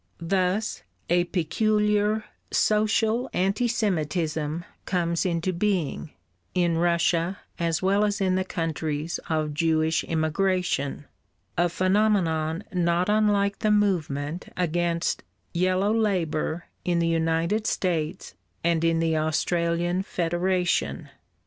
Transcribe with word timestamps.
Thus 0.23 0.81
a 1.11 1.25
peculiar 1.25 2.23
"social 2.49 3.29
anti 3.33 3.67
Semitism" 3.67 4.65
comes 4.87 5.27
into 5.27 5.53
being, 5.53 6.09
in 6.55 6.79
Russia 6.79 7.37
as 7.59 7.83
well 7.83 8.03
as 8.03 8.19
in 8.19 8.33
the 8.33 8.43
countries 8.43 9.19
of 9.29 9.53
Jewish 9.53 10.03
immigration, 10.03 11.05
a 11.55 11.69
phenomenon 11.69 12.63
not 12.73 13.09
unlike 13.09 13.59
the 13.59 13.69
movement 13.69 14.51
against 14.57 15.21
"yellow 15.53 15.93
labour" 15.95 16.65
in 16.83 16.97
the 16.97 17.07
United 17.07 17.67
States 17.67 18.33
and 18.63 18.83
in 18.83 18.99
the 19.01 19.15
Australian 19.15 20.01
Federation. 20.01 21.09